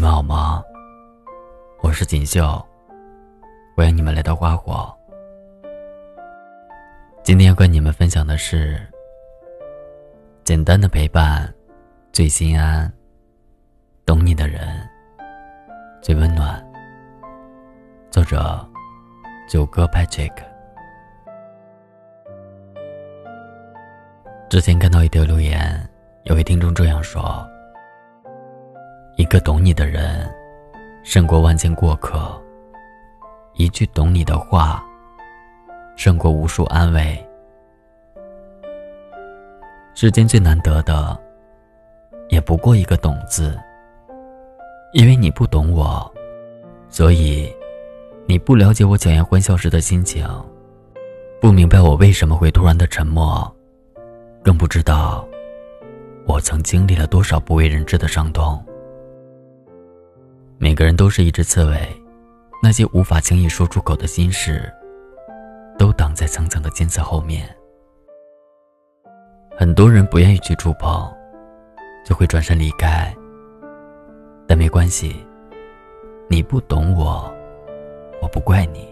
[0.00, 0.64] 你们好吗？
[1.82, 2.42] 我是锦绣，
[3.76, 4.90] 欢迎你们来到花火。
[7.22, 8.80] 今天要跟你们分享的是：
[10.42, 11.52] 简单的陪伴
[12.14, 12.90] 最心安，
[14.06, 14.66] 懂你的人
[16.00, 16.66] 最温暖。
[18.10, 18.66] 作者：
[19.46, 20.32] 九哥 Patrick。
[24.48, 25.86] 之前看到一条留言，
[26.22, 27.46] 有位听众这样说。
[29.20, 30.26] 一个懂你的人，
[31.02, 32.18] 胜过万千过客；
[33.52, 34.82] 一句懂你的话，
[35.94, 37.22] 胜过无数安慰。
[39.92, 41.20] 世间最难得的，
[42.30, 43.60] 也不过一个“懂”字。
[44.94, 46.10] 因为你不懂我，
[46.88, 47.54] 所以
[48.24, 50.26] 你不了解我强颜欢笑时的心情，
[51.42, 53.54] 不明白我为什么会突然的沉默，
[54.42, 55.28] 更不知道
[56.26, 58.58] 我曾经历了多少不为人知的伤痛。
[60.62, 61.88] 每个人都是一只刺猬，
[62.62, 64.70] 那些无法轻易说出口的心事，
[65.78, 67.48] 都挡在层层的尖刺后面。
[69.56, 71.10] 很多人不愿意去触碰，
[72.04, 73.10] 就会转身离开。
[74.46, 75.16] 但没关系，
[76.28, 77.34] 你不懂我，
[78.20, 78.86] 我不怪你。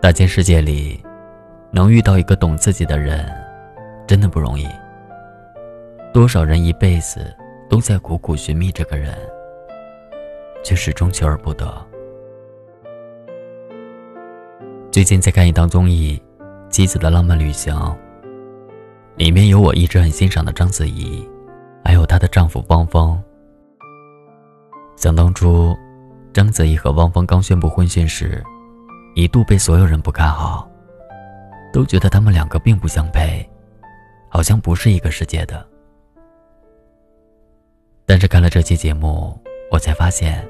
[0.00, 1.04] 大千世界里，
[1.72, 3.28] 能遇到一个懂自己的人，
[4.06, 4.68] 真的不容易。
[6.14, 7.36] 多少人一辈子。
[7.68, 9.16] 都在苦苦寻觅这个人，
[10.64, 11.86] 却始终求而不得。
[14.90, 16.20] 最近在看一档综艺
[16.70, 17.74] 《妻子的浪漫旅行》，
[19.16, 21.28] 里面有我一直很欣赏的章子怡，
[21.84, 23.22] 还有她的丈夫汪峰。
[24.96, 25.76] 想当初，
[26.32, 28.42] 章子怡和汪峰刚宣布婚讯时，
[29.14, 30.66] 一度被所有人不看好，
[31.72, 33.46] 都觉得他们两个并不相配，
[34.30, 35.75] 好像不是一个世界的。
[38.08, 39.36] 但是看了这期节目，
[39.68, 40.46] 我才发现，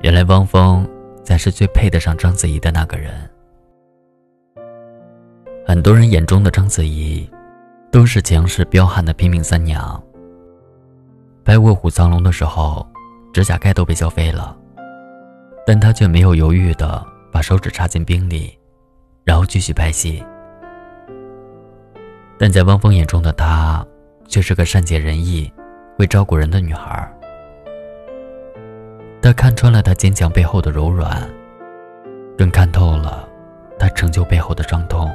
[0.00, 0.88] 原来汪峰
[1.22, 3.12] 才是最配得上章子怡的那个人。
[5.66, 7.28] 很多人眼中的章子怡，
[7.92, 10.02] 都是强势彪悍的拼命三娘。
[11.44, 12.86] 拍《卧虎藏龙》的时候，
[13.30, 14.56] 指甲盖都被削飞了，
[15.66, 18.58] 但她却没有犹豫的把手指插进冰里，
[19.22, 20.24] 然后继续拍戏。
[22.38, 23.86] 但在汪峰眼中的她，
[24.26, 25.52] 却是个善解人意。
[25.98, 27.12] 会照顾人的女孩，
[29.20, 31.28] 他看穿了她坚强背后的柔软，
[32.36, 33.28] 更看透了
[33.80, 35.10] 她成就背后的伤痛。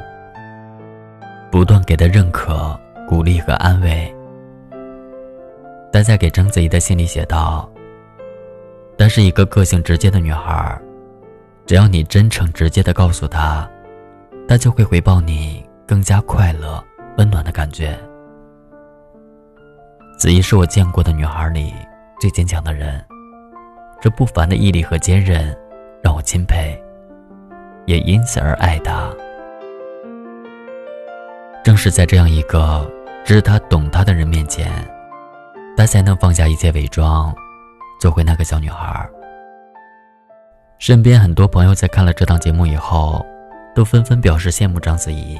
[1.49, 2.77] 不断给她认可、
[3.07, 4.13] 鼓励和安慰。
[5.94, 7.71] 他在给章子怡的信里写道
[8.97, 10.77] ：“她是一个个性直接的女孩，
[11.65, 13.65] 只要你真诚直接的告诉她，
[14.50, 16.83] 她就会回报你更加快乐、
[17.17, 17.97] 温暖的感觉。”
[20.23, 21.73] 子怡是我见过的女孩里
[22.17, 23.03] 最坚强的人，
[24.00, 25.53] 这不凡的毅力和坚韧
[26.01, 26.81] 让我钦佩，
[27.88, 29.12] 也因此而爱她。
[31.62, 32.89] 正是在这样一个
[33.25, 34.72] 知她懂她的人面前，
[35.75, 37.35] 她才能放下一切伪装，
[38.00, 39.06] 做回那个小女孩。
[40.79, 43.25] 身边很多朋友在看了这档节目以后，
[43.75, 45.38] 都纷纷表示羡慕章子怡，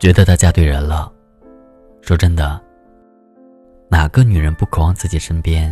[0.00, 1.12] 觉得她嫁对人了。
[2.00, 2.58] 说真的。
[3.92, 5.70] 哪个女人不渴望自己身边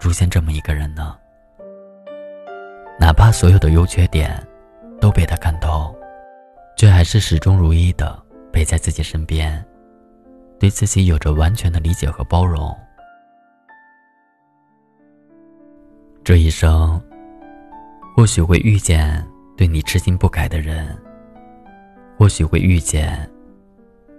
[0.00, 1.16] 出现这么一个人呢？
[2.98, 4.44] 哪怕所有的优缺点
[5.00, 5.94] 都被他看透，
[6.76, 8.20] 却还是始终如一的
[8.52, 9.64] 陪在自己身边，
[10.58, 12.76] 对自己有着完全的理解和包容。
[16.24, 17.00] 这一生，
[18.16, 19.24] 或许会遇见
[19.56, 20.98] 对你痴心不改的人，
[22.18, 23.30] 或许会遇见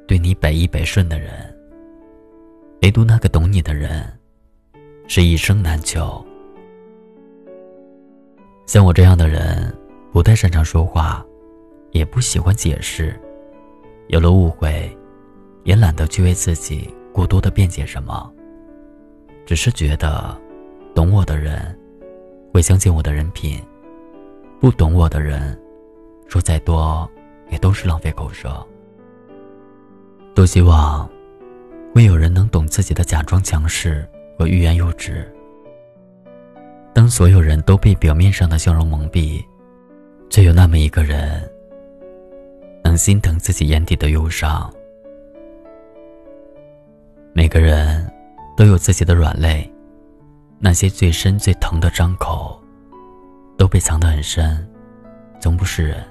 [0.08, 1.51] 对你百依百顺的人。
[2.82, 4.12] 唯独那个懂你的人，
[5.08, 6.24] 是一生难求。
[8.66, 9.72] 像我这样的人，
[10.12, 11.24] 不太擅长说话，
[11.92, 13.16] 也不喜欢解释，
[14.08, 14.98] 有了误会，
[15.64, 18.34] 也懒得去为自己过多的辩解什么。
[19.46, 20.36] 只是觉得，
[20.96, 21.78] 懂我的人，
[22.52, 23.60] 会相信我的人品；
[24.60, 25.56] 不懂我的人，
[26.28, 27.08] 说再多，
[27.52, 28.66] 也都是浪费口舌。
[30.34, 31.08] 多希望。
[31.94, 34.08] 会有人能懂自己的假装强势
[34.38, 35.30] 和欲言又止。
[36.94, 39.44] 当所有人都被表面上的笑容蒙蔽，
[40.30, 41.42] 却有那么一个人
[42.84, 44.72] 能心疼自己眼底的忧伤。
[47.34, 48.10] 每个人
[48.58, 49.70] 都有自己的软肋，
[50.60, 52.62] 那些最深最疼的伤口，
[53.58, 54.68] 都被藏得很深，
[55.40, 56.04] 从不示人。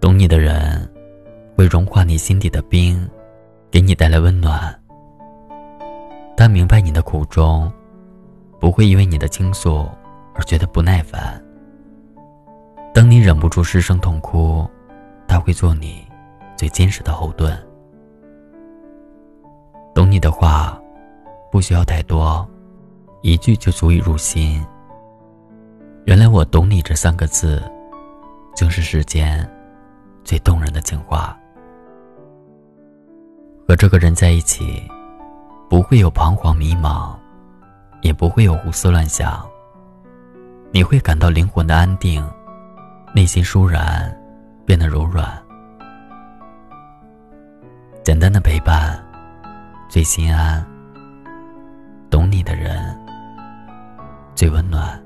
[0.00, 0.88] 懂你的人，
[1.56, 3.08] 会融化你心底的冰。
[3.70, 4.74] 给你带来温暖，
[6.36, 7.70] 他明白你的苦衷，
[8.58, 9.86] 不会因为你的倾诉
[10.34, 11.42] 而觉得不耐烦。
[12.94, 14.66] 当你忍不住失声痛哭，
[15.26, 16.06] 他会做你
[16.56, 17.56] 最坚实的后盾。
[19.94, 20.80] 懂你的话，
[21.52, 22.48] 不需要太多，
[23.20, 24.64] 一句就足以入心。
[26.06, 27.62] 原来我懂你这三个字，
[28.56, 29.46] 正是世间
[30.24, 31.37] 最动人的情话。
[33.68, 34.82] 和这个人在一起，
[35.68, 37.14] 不会有彷徨迷茫，
[38.00, 39.46] 也不会有胡思乱想。
[40.70, 42.26] 你会感到灵魂的安定，
[43.14, 44.10] 内心舒然，
[44.64, 45.38] 变得柔软。
[48.02, 48.98] 简单的陪伴，
[49.86, 50.66] 最心安。
[52.08, 52.98] 懂你的人，
[54.34, 54.98] 最温暖。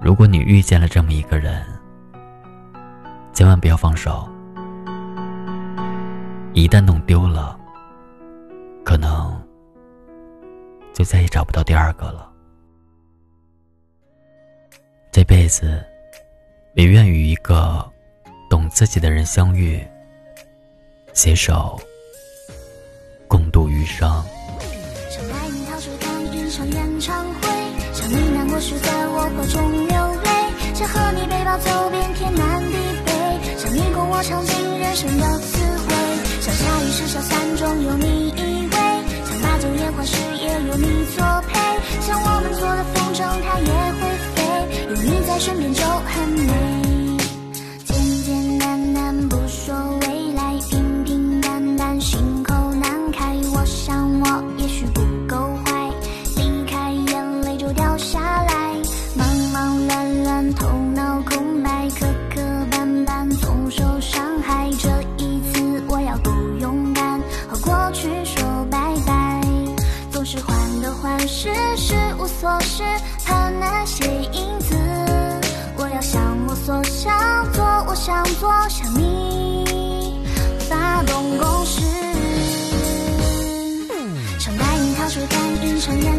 [0.00, 1.66] 如果你遇见了这么一个人，
[3.32, 4.28] 千万不要放手。
[6.54, 7.58] 一旦弄丢了，
[8.84, 9.40] 可能
[10.92, 12.30] 就再也找不到第二个了。
[15.12, 15.84] 这辈子，
[16.74, 17.88] 也愿与一个
[18.50, 19.80] 懂自己的人相遇，
[21.12, 21.80] 携手
[23.28, 24.24] 共度余生。
[28.10, 30.28] 你难过时，在我怀中流泪，
[30.74, 32.72] 想和你背包走遍天南地
[33.04, 33.12] 北，
[33.58, 35.77] 想你共我尝尽人生的滋味。
[36.90, 38.74] 想下雨时，小三中有你依偎，
[39.24, 41.52] 想把酒言欢时，也有你作陪。
[42.00, 43.66] 像我们做的风筝，它也
[43.98, 44.00] 会
[44.34, 44.38] 飞，
[44.88, 46.57] 有你在身边就很美。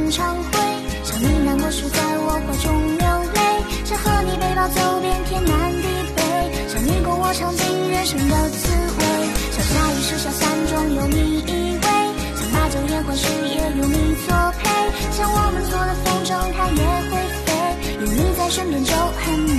[0.09, 0.49] 演唱会，
[1.03, 3.39] 想你难过时在我怀中流泪，
[3.85, 5.85] 想和你背包走遍天南地
[6.17, 6.19] 北，
[6.67, 9.05] 想你共我尝尽人生的滋味。
[9.53, 11.85] 想下雨时小伞中有你依偎。
[12.33, 14.65] 想把酒言欢时，也有你作陪，
[15.13, 17.13] 想我们做的风筝，它也会
[17.45, 17.47] 飞，
[18.01, 19.37] 有你在身边就很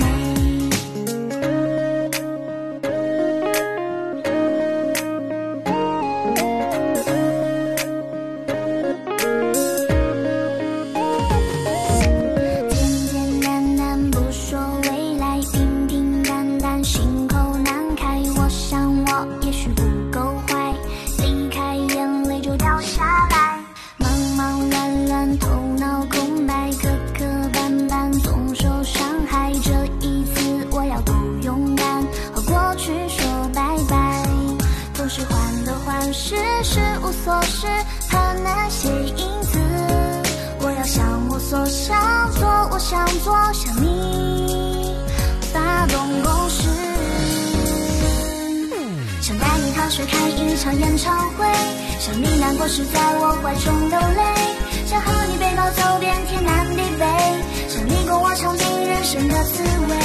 [43.25, 44.95] 我想向你
[45.53, 46.67] 发动攻势。
[49.21, 51.45] 想带你逃学看一场演唱会，
[51.99, 54.21] 想你难过时在我怀中流泪，
[54.87, 57.05] 想和你背包走遍天南地北，
[57.69, 59.95] 想你共我尝尽人生的滋味，